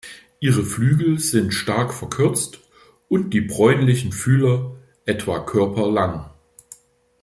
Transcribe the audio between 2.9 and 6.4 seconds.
und die bräunlichen Fühler etwa körperlang.